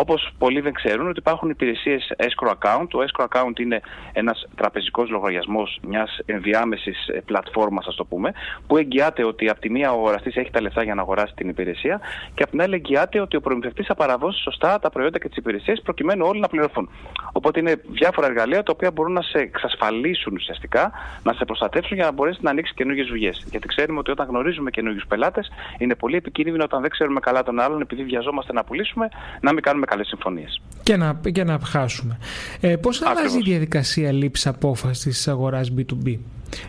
Όπως 0.01 0.31
πολλοί 0.39 0.61
δεν 0.61 0.73
ξέρουν 0.73 1.09
ότι 1.09 1.19
υπάρχουν 1.19 1.51
υπηρεσίες 1.51 2.13
escrow 2.17 2.51
account. 2.51 2.87
Το 2.89 2.99
escrow 3.07 3.27
account 3.29 3.59
είναι 3.61 3.81
ένας 4.13 4.49
τραπεζικός 4.57 5.11
λογαριασμός 5.11 5.79
μιας 5.83 6.19
ενδιάμεσης 6.27 7.09
ε, 7.09 7.21
πλατφόρμας, 7.25 7.87
ας 7.87 7.95
το 7.95 8.05
πούμε, 8.05 8.33
που 8.67 8.77
εγγυάται 8.77 9.25
ότι 9.25 9.49
από 9.49 9.61
τη 9.61 9.71
μία 9.71 9.93
ο 9.93 9.95
αγοραστής 9.95 10.37
έχει 10.37 10.51
τα 10.51 10.61
λεφτά 10.61 10.83
για 10.83 10.95
να 10.95 11.03
αγοράσει 11.03 11.35
την 11.37 11.49
υπηρεσία 11.49 12.01
και 12.35 12.43
από 12.43 12.51
την 12.51 12.63
άλλη 12.63 12.75
εγγυάται 12.75 13.21
ότι 13.21 13.37
ο 13.37 13.41
προμηθευτής 13.41 13.87
θα 13.87 13.95
παραδώσει 13.95 14.43
σωστά 14.43 14.79
τα 14.79 14.91
προϊόντα 14.91 15.19
και 15.19 15.29
τις 15.29 15.37
υπηρεσίες 15.37 15.81
προκειμένου 15.83 16.27
όλοι 16.27 16.41
να 16.41 16.49
πληρωθούν. 16.49 16.91
Οπότε 17.33 17.61
είναι 17.61 17.83
διάφορα 17.89 18.27
εργαλεία 18.27 18.63
τα 18.63 18.73
οποία 18.75 18.91
μπορούν 18.91 19.13
να 19.13 19.23
σε 19.23 19.39
εξασφαλίσουν 19.39 20.35
ουσιαστικά, 20.35 20.93
να 21.23 21.33
σε 21.33 21.45
προστατεύσουν 21.45 21.97
για 21.97 22.05
να 22.05 22.13
μπορέσεις 22.13 22.43
να 22.43 22.51
ανοίξεις 22.51 22.75
καινούργιες 22.75 23.07
δουλειέ. 23.07 23.31
Γιατί 23.51 23.67
ξέρουμε 23.67 23.99
ότι 23.99 24.11
όταν 24.11 24.27
γνωρίζουμε 24.27 24.71
καινούργιου 24.71 25.03
πελάτες, 25.09 25.51
είναι 25.79 25.95
πολύ 25.95 26.17
επικίνδυνο 26.17 26.65
όταν 26.65 26.81
δεν 26.81 26.91
ξέρουμε 26.91 27.21
καλά 27.21 27.43
τον 27.43 27.61
άλλον, 27.61 27.81
επειδή 27.81 28.03
βιαζόμαστε 28.05 28.53
να 28.53 28.65
πουλήσουμε, 28.65 29.09
να 29.41 29.53
μην 29.53 29.63
κάνουμε 29.63 29.80
καλές 29.87 30.07
συμφωνίες. 30.07 30.61
Και 30.83 30.97
να, 30.97 31.21
και 31.33 31.45
να 31.45 31.59
χάσουμε. 31.65 32.19
Ε, 32.61 32.77
Πώς 32.77 33.03
αλλάζει 33.03 33.39
η 33.39 33.43
διαδικασία 33.43 34.13
λήψης 34.13 34.47
απόφασης 34.47 35.03
της 35.03 35.29
αγοράς 35.29 35.73
B2B. 35.77 36.19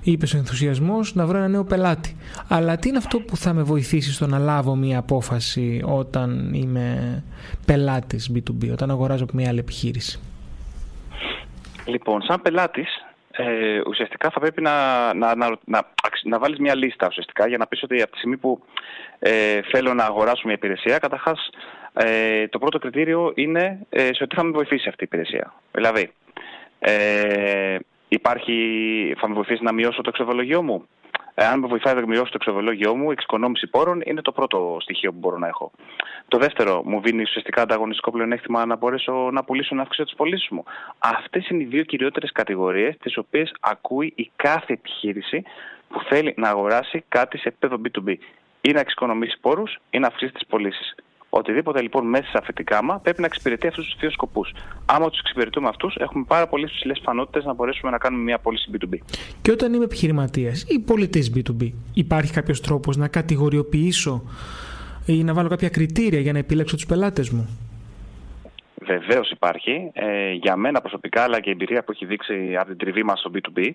Είπε 0.04 0.26
ο 0.34 0.38
ενθουσιασμός 0.38 1.16
να 1.16 1.26
βρω 1.26 1.38
ένα 1.38 1.48
νέο 1.48 1.64
πελάτη. 1.64 2.16
Αλλά 2.48 2.78
τι 2.78 2.90
είναι 2.90 2.98
αυτό 2.98 3.20
που 3.20 3.38
θα 3.38 3.54
με 3.54 3.64
βοηθήσει 3.64 4.14
στο 4.14 4.28
να 4.28 4.38
λάβω 4.38 4.76
μια 4.76 5.00
απόφαση 5.00 5.82
όταν 5.86 6.54
είμαι 6.54 7.24
πελάτης 7.66 8.32
B2B, 8.36 8.72
όταν 8.72 8.90
αγοράζω 8.92 9.24
από 9.24 9.34
μια 9.36 9.50
άλλη 9.50 9.60
επιχείρηση; 9.60 10.20
Λοιπόν, 11.86 12.22
σαν 12.22 12.42
πελάτης, 12.42 13.06
ε, 13.32 13.82
ουσιαστικά 13.88 14.30
θα 14.30 14.40
πρέπει 14.40 14.62
να, 14.62 14.74
να, 15.14 15.36
να, 15.36 15.58
να, 15.66 15.88
να 16.24 16.40
βάλεις 16.40 16.60
μια 16.60 16.76
λίστα 16.76 17.08
ουσιαστικά 17.10 17.48
για 17.48 17.58
να 17.58 17.68
πεις 17.68 17.84
ότι 17.84 18.02
από 18.02 18.12
τη 18.12 18.18
στιγμή 18.18 18.38
που 18.38 18.64
ε, 19.20 19.62
θέλω 19.72 19.94
να 19.94 20.04
αγοράσω 20.04 20.42
μια 20.46 20.54
υπηρεσία, 20.54 20.98
καταρχάς 20.98 21.50
ε, 21.94 22.48
το 22.48 22.60
πρώτο 22.60 22.80
κριτήριο 22.80 23.32
είναι 23.36 23.80
ε, 23.90 24.10
σε 24.14 24.24
ότι 24.24 24.36
θα 24.36 24.44
με 24.44 24.52
βοηθήσει 24.52 24.90
αυτή 24.90 25.04
η 25.04 25.08
υπηρεσία. 25.12 25.54
Δηλαδή, 25.72 26.12
ε, 26.80 27.78
υπάρχει, 28.08 28.56
θα 29.18 29.28
με 29.28 29.34
βοηθήσει 29.34 29.64
να 29.64 29.72
μειώσω 29.72 30.02
το 30.02 30.10
εξοβολογιό 30.10 30.62
μου. 30.62 30.88
Αν 31.36 31.60
με 31.60 31.68
βοηθάει 31.68 31.94
να 31.94 32.08
μειώσω 32.08 32.32
το 32.32 32.38
εξοβολόγιο 32.40 32.96
μου, 32.96 33.10
η 33.10 33.12
εξοικονόμηση 33.12 33.68
πόρων 33.68 34.02
είναι 34.06 34.22
το 34.22 34.32
πρώτο 34.32 34.78
στοιχείο 34.80 35.12
που 35.12 35.18
μπορώ 35.20 35.38
να 35.38 35.48
έχω. 35.48 35.72
Το 36.28 36.38
δεύτερο, 36.38 36.82
μου 36.86 37.02
δίνει 37.02 37.22
ουσιαστικά 37.22 37.62
ανταγωνιστικό 37.62 38.12
πλεονέκτημα 38.12 38.66
να 38.66 38.76
μπορέσω 38.76 39.30
να 39.32 39.44
πουλήσω 39.44 39.76
να 39.76 39.82
αυξήσω 39.82 40.04
τις 40.04 40.16
πωλήσεις 40.16 40.50
μου. 40.50 40.64
Αυτές 41.00 41.50
είναι 41.50 41.64
οι 41.64 41.66
δύο 41.66 41.84
κυριότερες 41.84 42.32
κατηγορίες, 42.32 42.98
τις 42.98 43.18
οποίες 43.18 43.54
ακούει 43.60 44.14
η 44.16 44.32
κάθε 44.36 44.74
επιχείρηση 44.74 45.44
που 45.88 46.02
θέλει 46.10 46.34
να 46.38 46.50
αγοράσει 46.50 47.04
κάτι 47.08 47.38
σε 47.38 47.48
επίπεδο 47.48 47.82
B2B. 47.84 48.16
Ή 48.62 48.72
να 48.72 48.80
εξοικονομήσει 48.80 49.38
πόρους 49.42 49.78
ή 49.90 50.00
να 50.00 50.08
αυξήσει 50.08 50.34
τις 50.34 50.46
πωλήσεις. 50.46 50.96
Οτιδήποτε 51.34 51.82
λοιπόν 51.82 52.08
μέσα 52.08 52.24
σε 52.24 52.38
αυτή 52.38 52.64
κάμα 52.64 53.00
πρέπει 53.00 53.20
να 53.20 53.26
εξυπηρετεί 53.26 53.68
αυτούς 53.68 53.86
τους 53.86 54.00
δύο 54.00 54.12
σκοπούς. 54.12 54.54
Άμα 54.86 55.10
τους 55.10 55.20
εξυπηρετούμε 55.20 55.68
αυτούς, 55.68 55.96
έχουμε 55.96 56.24
πάρα 56.28 56.48
πολύ 56.48 56.66
ψηλέ 56.66 56.94
πιθανότητες 56.94 57.44
να 57.44 57.54
μπορέσουμε 57.54 57.92
να 57.92 57.98
κάνουμε 57.98 58.24
μια 58.24 58.40
πώληση 58.40 58.70
B2B. 58.74 58.98
Και 59.42 59.52
όταν 59.52 59.74
είμαι 59.74 59.84
επιχειρηματίας 59.84 60.66
ή 60.70 60.80
πολιτής 60.80 61.32
B2B, 61.36 61.72
υπάρχει 61.94 62.32
κάποιος 62.32 62.62
τρόπος 62.62 62.98
να 62.98 63.08
κατηγοριοποιήσω 63.08 64.24
ή 65.06 65.24
να 65.24 65.34
βάλω 65.34 65.50
κάποια 65.50 65.70
κριτήρια 65.70 66.20
για 66.20 66.34
να 66.34 66.40
επιλέξω 66.40 66.76
τους 66.76 66.86
πελάτες 66.86 67.30
μου; 67.30 67.60
Βεβαίως 68.86 69.32
υπάρχει. 69.32 69.92
Ε, 69.94 70.32
για 70.32 70.56
μένα 70.56 70.82
προσωπικά, 70.82 71.24
αλλά 71.24 71.40
και 71.40 71.50
η 71.50 71.52
εμπειρία 71.52 71.84
που 71.84 71.92
έχει 71.92 72.06
δείξει 72.06 72.56
από 72.58 72.68
την 72.68 72.78
τριβή 72.78 73.04
μας 73.04 73.20
στο 73.20 73.32
B2B, 73.34 73.70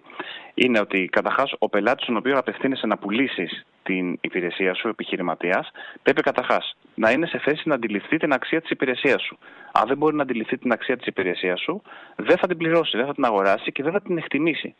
είναι 0.55 0.81
ότι 0.81 1.09
καταρχάς 1.13 1.55
ο 1.59 1.69
πελάτης, 1.69 2.03
στον 2.03 2.17
οποίο 2.17 2.39
απευθύνεσαι 2.39 2.87
να 2.87 2.99
πουλήσεις 2.99 3.67
την 3.87 4.19
υπηρεσία 4.21 4.75
σου, 4.75 4.89
επιχειρηματίας, 4.89 5.71
πρέπει 6.03 6.23
καταρχάς 6.23 6.77
να 6.95 7.11
είναι 7.11 7.27
σε 7.27 7.39
θέση 7.39 7.69
να 7.69 7.75
αντιληφθεί 7.75 8.17
την 8.17 8.33
αξία 8.33 8.61
της 8.61 8.71
υπηρεσίας 8.71 9.23
σου. 9.23 9.39
Αν 9.73 9.87
δεν 9.87 9.97
μπορεί 9.97 10.17
να 10.17 10.23
αντιληφθεί 10.23 10.59
την 10.59 10.73
αξία 10.73 10.97
της 10.97 11.07
υπηρεσίας 11.07 11.61
σου, 11.61 11.83
δεν 12.17 12.37
θα 12.37 12.47
την 12.47 12.57
πληρώσει, 12.57 12.97
δεν 12.97 13.07
θα 13.07 13.15
την 13.15 13.25
αγοράσει 13.25 13.73
και 13.73 13.83
δεν 13.83 13.93
θα 13.93 14.01
την 14.01 14.19
εκτιμήσει. 14.19 14.75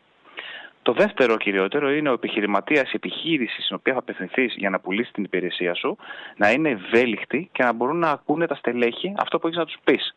Το 0.81 0.93
δεύτερο 0.93 1.37
κυριότερο 1.37 1.91
είναι 1.91 2.09
ο 2.09 2.13
επιχειρηματίας, 2.13 2.91
η 2.91 2.95
επιχείρηση 2.95 3.61
στην 3.61 3.75
οποία 3.75 3.93
θα 3.93 3.99
απευθυνθείς 3.99 4.53
για 4.57 4.69
να 4.69 4.79
πουλήσεις 4.79 5.11
την 5.11 5.23
υπηρεσία 5.23 5.73
σου, 5.73 5.97
να 6.35 6.51
είναι 6.51 6.69
ευέλικτη 6.69 7.49
και 7.51 7.63
να 7.63 7.73
μπορούν 7.73 7.97
να 7.97 8.09
ακούνε 8.09 8.47
τα 8.47 8.55
στελέχη 8.55 9.13
αυτό 9.17 9.39
που 9.39 9.47
έχεις 9.47 9.59
να 9.59 9.65
τους 9.65 9.77
πεις. 9.83 10.15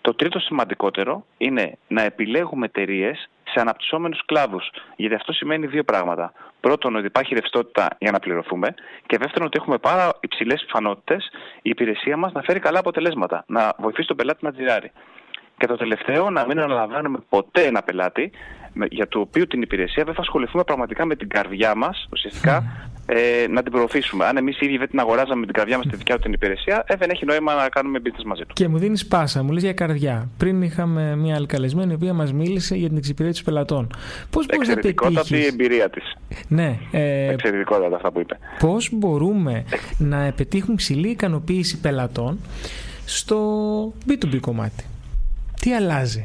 Το 0.00 0.14
τρίτο 0.14 0.38
σημαντικότερο 0.38 1.24
είναι 1.38 1.78
να 1.88 2.02
επιλέγουμε 2.02 2.66
εταιρείες 2.66 3.28
σε 3.44 3.60
αναπτυσσόμενους 3.60 4.24
κλάδους. 4.24 4.70
Γιατί 4.96 5.14
αυτό 5.14 5.32
σημαίνει 5.32 5.66
δύο 5.66 5.84
πράγματα. 5.84 6.32
Πρώτον, 6.60 6.96
ότι 6.96 7.06
υπάρχει 7.06 7.34
ρευστότητα 7.34 7.88
για 7.98 8.10
να 8.10 8.18
πληρωθούμε. 8.18 8.74
Και 9.06 9.18
δεύτερον, 9.18 9.46
ότι 9.46 9.58
έχουμε 9.60 9.78
πάρα 9.78 10.18
υψηλές 10.20 10.64
πιθανότητες 10.66 11.30
η 11.62 11.70
υπηρεσία 11.70 12.16
μας 12.16 12.32
να 12.32 12.42
φέρει 12.42 12.58
καλά 12.58 12.78
αποτελέσματα. 12.78 13.44
Να 13.46 13.74
βοηθήσει 13.78 14.06
τον 14.06 14.16
πελάτη 14.16 14.44
να 14.44 14.52
τζιράρει. 14.52 14.92
Και 15.60 15.66
το 15.66 15.76
τελευταίο, 15.76 16.30
να 16.30 16.46
μην 16.46 16.60
αναλαμβάνουμε 16.60 17.18
ποτέ 17.28 17.62
ένα 17.62 17.82
πελάτη 17.82 18.30
για 18.90 19.08
το 19.08 19.20
οποίο 19.20 19.46
την 19.46 19.62
υπηρεσία 19.62 20.04
δεν 20.04 20.14
θα 20.14 20.20
ασχοληθούμε 20.20 20.64
πραγματικά 20.64 21.04
με 21.04 21.16
την 21.16 21.28
καρδιά 21.28 21.74
μας, 21.74 22.08
ουσιαστικά 22.12 22.64
ε, 23.06 23.46
να 23.48 23.62
την 23.62 23.72
προωθήσουμε. 23.72 24.24
Αν 24.26 24.36
εμείς 24.36 24.60
ήδη 24.60 24.76
δεν 24.76 24.88
την 24.88 25.00
αγοράζαμε 25.00 25.40
με 25.40 25.46
την 25.46 25.54
καρδιά 25.54 25.76
μας 25.76 25.86
τη 25.86 25.96
δικιά 25.96 26.14
του 26.14 26.22
την 26.22 26.32
υπηρεσία, 26.32 26.84
ε, 26.86 26.96
δεν 26.96 27.10
έχει 27.10 27.24
νόημα 27.24 27.54
να 27.54 27.68
κάνουμε 27.68 27.98
business 28.04 28.24
μαζί 28.24 28.42
του. 28.42 28.54
Και 28.54 28.68
μου 28.68 28.78
δίνεις 28.78 29.06
πάσα, 29.06 29.42
μου 29.42 29.52
λες 29.52 29.62
για 29.62 29.72
καρδιά. 29.72 30.28
Πριν 30.36 30.62
είχαμε 30.62 31.16
μια 31.16 31.34
άλλη 31.34 31.46
καλεσμένη 31.46 31.92
η 31.92 31.94
οποία 31.94 32.12
μας 32.12 32.32
μίλησε 32.32 32.76
για 32.76 32.88
την 32.88 32.96
εξυπηρέτηση 32.96 33.44
πελατών. 33.44 33.90
Πώς 34.30 34.46
μπορείς 34.46 34.68
να 34.68 34.74
πετύχει. 34.74 35.36
η 35.36 35.44
εμπειρία 35.44 35.90
της. 35.90 36.16
Ναι. 36.48 36.78
Ε, 36.90 37.32
Εξαιρετικότατα 37.32 37.96
αυτά 37.96 38.10
που 38.12 38.20
είπε. 38.20 38.38
Πώς 38.58 38.88
μπορούμε 38.92 39.64
να 39.98 40.32
πετύχουμε 40.36 40.74
ψηλή 40.74 41.08
ικανοποίηση 41.08 41.80
πελατών 41.80 42.38
στο 43.04 43.38
B2B 44.08 44.38
κομμάτι; 44.40 44.84
Τι 45.60 45.74
αλλάζει; 45.74 46.22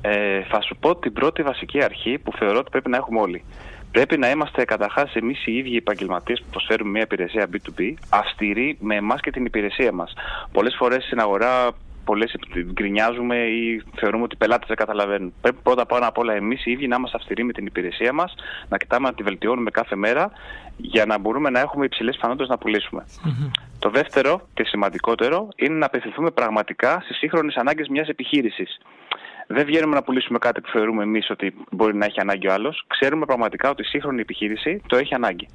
Ε, 0.00 0.42
θα 0.42 0.60
σου 0.60 0.76
πω 0.80 0.96
την 0.96 1.12
πρώτη 1.12 1.42
βασική 1.42 1.82
αρχή 1.82 2.18
που 2.18 2.32
θεωρώ 2.32 2.58
ότι 2.58 2.70
πρέπει 2.70 2.90
να 2.90 2.96
έχουμε 2.96 3.20
όλοι. 3.20 3.44
Πρέπει 3.90 4.18
να 4.18 4.30
είμαστε 4.30 4.64
καταρχάς 4.64 5.14
εμείς 5.14 5.46
οι 5.46 5.56
ίδιοι 5.56 5.76
επαγγελματίες 5.76 6.40
που 6.40 6.46
προσφέρουμε 6.50 6.90
μια 6.90 7.02
υπηρεσία 7.02 7.46
B2B 7.52 7.92
αυστηροί 8.08 8.76
με 8.80 8.94
εμάς 8.94 9.20
και 9.20 9.30
την 9.30 9.44
υπηρεσία 9.44 9.92
μας. 9.92 10.12
Πολλές 10.52 10.74
φορές 10.78 11.04
στην 11.04 11.20
αγορά 11.20 11.70
πολλές 12.08 12.34
γκρινιάζουμε 12.72 13.36
ή 13.36 13.82
θεωρούμε 13.94 14.22
ότι 14.22 14.34
οι 14.34 14.38
πελάτες 14.38 14.68
δεν 14.68 14.76
καταλαβαίνουν. 14.76 15.32
Πρέπει 15.40 15.58
πρώτα 15.62 15.86
πάνω 15.86 16.06
απ' 16.06 16.18
όλα 16.18 16.32
εμείς 16.34 16.66
οι 16.66 16.70
ίδιοι 16.70 16.86
να 16.88 16.96
είμαστε 16.96 17.16
αυστηροί 17.16 17.44
με 17.44 17.52
την 17.52 17.66
υπηρεσία 17.66 18.12
μας, 18.12 18.34
να 18.68 18.76
κοιτάμε 18.76 19.08
να 19.08 19.14
τη 19.14 19.22
βελτιώνουμε 19.22 19.70
κάθε 19.70 19.96
μέρα 19.96 20.30
για 20.76 21.06
να 21.06 21.18
μπορούμε 21.18 21.50
να 21.50 21.60
έχουμε 21.60 21.84
υψηλές 21.84 22.14
πιθανότητες 22.14 22.48
να 22.48 22.58
πουλήσουμε. 22.58 23.06
Το 23.78 23.90
δεύτερο 23.90 24.48
και 24.54 24.64
σημαντικότερο 24.64 25.48
είναι 25.56 25.74
να 25.74 25.86
απευθυνθούμε 25.86 26.30
πραγματικά 26.30 27.00
στις 27.04 27.16
σύγχρονες 27.16 27.54
ανάγκες 27.56 27.88
μιας 27.88 28.08
επιχείρησης. 28.08 28.78
Δεν 29.46 29.64
βγαίνουμε 29.64 29.94
να 29.94 30.02
πουλήσουμε 30.02 30.38
κάτι 30.38 30.60
που 30.60 30.68
θεωρούμε 30.68 31.02
εμείς 31.02 31.30
ότι 31.30 31.54
μπορεί 31.70 31.96
να 31.96 32.04
έχει 32.04 32.20
ανάγκη 32.20 32.48
ο 32.48 32.52
άλλος. 32.52 32.84
Ξέρουμε 32.86 33.24
πραγματικά 33.24 33.70
ότι 33.70 33.82
η 33.82 33.84
σύγχρονη 33.84 34.20
επιχείρηση 34.20 34.82
το 34.86 34.96
έχει 34.96 35.14
ανάγκη. 35.14 35.48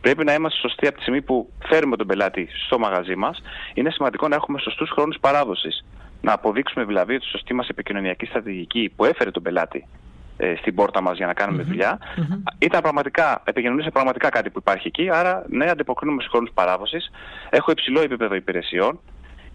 Πρέπει 0.00 0.24
να 0.24 0.34
είμαστε 0.34 0.58
σωστοί 0.58 0.86
από 0.86 0.96
τη 0.96 1.02
στιγμή 1.02 1.22
που 1.22 1.50
φέρουμε 1.68 1.96
τον 1.96 2.06
πελάτη 2.06 2.48
στο 2.66 2.78
μαγαζί 2.78 3.16
μας. 3.16 3.42
Είναι 3.74 3.90
σημαντικό 3.90 4.28
να 4.28 4.34
έχουμε 4.34 4.58
σωστούς 4.58 4.90
χρόνους 4.90 5.16
παράδοσης. 5.20 5.84
Να 6.20 6.32
αποδείξουμε 6.32 6.84
δηλαδή 6.84 7.14
ότι 7.14 7.24
η 7.26 7.30
σωστή 7.30 7.54
μας 7.54 7.68
επικοινωνιακή 7.68 8.26
στρατηγική 8.26 8.92
που 8.96 9.04
έφερε 9.04 9.30
τον 9.30 9.42
πελάτη 9.42 9.86
ε, 10.36 10.54
στην 10.56 10.74
πόρτα 10.74 11.00
μας 11.00 11.16
για 11.16 11.26
να 11.26 11.32
κάνουμε 11.32 11.62
δουλειά, 11.62 11.98
ήταν 12.58 12.80
πραγματικά, 12.80 13.42
επικοινωνούσε 13.44 13.90
πραγματικά 13.90 14.28
κάτι 14.28 14.50
που 14.50 14.58
υπάρχει 14.58 14.86
εκεί. 14.86 15.10
Άρα, 15.10 15.44
ναι, 15.48 15.70
αντιποκρίνουμε 15.70 16.20
στους 16.20 16.32
χρόνους 16.32 16.50
παράδοσης. 16.54 17.10
Έχω 17.50 17.70
υψηλό 17.70 18.00
επίπεδο 18.00 18.34
υπηρεσιών. 18.34 19.00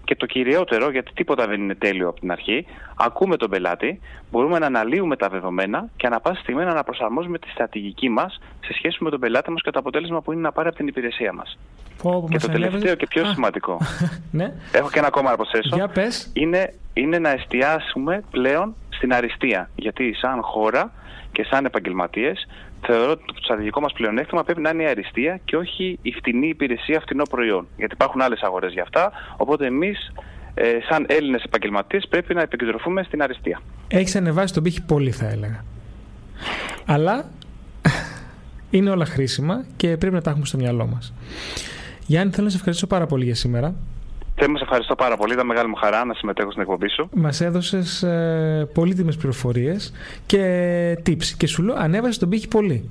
Και 0.05 0.15
το 0.15 0.25
κυριότερο, 0.25 0.91
γιατί 0.91 1.11
τίποτα 1.13 1.47
δεν 1.47 1.61
είναι 1.61 1.75
τέλειο 1.75 2.09
από 2.09 2.19
την 2.19 2.31
αρχή, 2.31 2.65
ακούμε 2.97 3.37
τον 3.37 3.49
πελάτη, 3.49 3.99
μπορούμε 4.31 4.59
να 4.59 4.65
αναλύουμε 4.65 5.15
τα 5.15 5.29
δεδομένα 5.29 5.89
και 5.95 6.07
ανά 6.07 6.19
πάση 6.19 6.41
στιγμή 6.41 6.63
να 6.63 6.71
αναπροσαρμόζουμε 6.71 7.39
τη 7.39 7.49
στρατηγική 7.49 8.09
μας 8.09 8.39
σε 8.65 8.73
σχέση 8.73 9.03
με 9.03 9.09
τον 9.09 9.19
πελάτη 9.19 9.51
μας 9.51 9.61
και 9.61 9.71
το 9.71 9.79
αποτέλεσμα 9.79 10.21
που 10.21 10.31
είναι 10.31 10.41
να 10.41 10.51
πάρει 10.51 10.67
από 10.67 10.77
την 10.77 10.87
υπηρεσία 10.87 11.33
μας. 11.33 11.57
Και 12.29 12.37
το 12.37 12.47
τελευταίο 12.47 12.95
και 12.95 13.07
πιο 13.07 13.25
σημαντικό. 13.25 13.77
ναι. 14.31 14.53
Έχω 14.71 14.89
και 14.89 14.97
ένα 14.99 15.07
ακόμα 15.07 15.29
να 15.29 15.35
προσθέσω. 15.35 15.75
Για 15.75 15.87
πες. 15.87 16.29
Είναι, 16.33 16.73
είναι 16.93 17.19
να 17.19 17.29
εστιάσουμε 17.29 18.23
πλέον 18.31 18.75
στην 18.89 19.13
αριστεία. 19.13 19.69
Γιατί 19.75 20.13
σαν 20.13 20.41
χώρα 20.41 20.91
και 21.31 21.45
σαν 21.49 21.65
επαγγελματίες 21.65 22.47
θεωρώ 22.85 23.11
ότι 23.11 23.23
το 23.25 23.33
στρατηγικό 23.43 23.81
μας 23.81 23.93
πλεονέκτημα 23.93 24.43
πρέπει 24.43 24.61
να 24.61 24.69
είναι 24.69 24.83
η 24.83 24.85
αριστεία 24.85 25.39
και 25.45 25.55
όχι 25.55 25.99
η 26.01 26.11
φτηνή 26.11 26.47
υπηρεσία, 26.47 26.99
φτηνό 26.99 27.23
προϊόν. 27.23 27.67
Γιατί 27.77 27.93
υπάρχουν 27.93 28.21
άλλες 28.21 28.41
αγορές 28.41 28.73
για 28.73 28.81
αυτά. 28.81 29.11
Οπότε 29.37 29.65
εμείς, 29.65 30.11
ε, 30.53 30.77
σαν 30.89 31.05
Έλληνες 31.07 31.43
επαγγελματίες, 31.43 32.07
πρέπει 32.09 32.33
να 32.33 32.41
επικεντρωθούμε 32.41 33.03
στην 33.03 33.21
αριστεία. 33.21 33.61
Έχεις 33.87 34.15
ανεβάσει 34.15 34.53
τον 34.53 34.63
πύχη 34.63 34.81
πολύ, 34.81 35.11
θα 35.11 35.27
έλεγα. 35.27 35.63
Αλλά 36.85 37.25
είναι 38.75 38.89
όλα 38.89 39.05
χρήσιμα 39.05 39.65
και 39.75 39.97
πρέπει 39.97 40.15
να 40.15 40.21
τα 40.21 40.29
έχουμε 40.29 40.45
στο 40.45 40.57
μυαλό 40.57 40.85
μας. 40.85 41.13
Γιάννη, 42.05 42.31
θέλω 42.31 42.43
να 42.43 42.49
σε 42.49 42.55
ευχαριστήσω 42.57 42.87
πάρα 42.95 43.05
πολύ 43.05 43.23
για 43.25 43.35
σήμερα. 43.35 43.75
Θέλω 44.35 44.51
να 44.51 44.57
σε 44.57 44.63
ευχαριστώ 44.63 44.95
πάρα 44.95 45.17
πολύ. 45.17 45.33
Ήταν 45.33 45.45
μεγάλη 45.45 45.67
μου 45.69 45.75
χαρά 45.75 46.05
να 46.05 46.13
συμμετέχω 46.13 46.49
στην 46.49 46.61
εκπομπή 46.61 46.89
σου. 46.89 47.09
Μας 47.13 47.41
έδωσες 47.41 48.03
ε, 48.03 48.69
πολύτιμες 48.73 49.15
πληροφορίες 49.17 49.93
και 50.25 50.41
tips. 51.05 51.23
Και 51.37 51.47
σου 51.47 51.63
λέω, 51.63 51.75
ανέβασε 51.77 52.19
τον 52.19 52.29
πύχη 52.29 52.47
πολύ. 52.47 52.89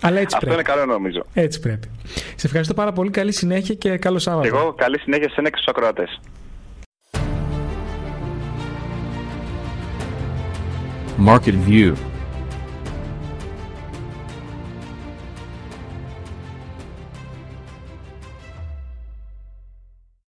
Αλλά 0.00 0.18
έτσι 0.20 0.36
Αυτό 0.36 0.46
πρέπει. 0.46 0.54
είναι 0.54 0.62
καλό 0.78 0.92
νομίζω. 0.92 1.24
Έτσι 1.34 1.60
πρέπει. 1.60 1.88
Σε 2.36 2.46
ευχαριστώ 2.46 2.74
πάρα 2.74 2.92
πολύ. 2.92 3.10
Καλή 3.10 3.32
συνέχεια 3.32 3.74
και 3.74 3.96
καλό 3.96 4.18
Σάββατο. 4.18 4.46
Εγώ 4.56 4.72
καλή 4.72 4.98
συνέχεια 4.98 5.28
σε 5.28 5.34
ένα 5.38 5.50
και 5.50 5.56
στους 5.56 5.68
ακροατές. 5.68 6.20
Market 11.26 11.54
View 11.68 11.92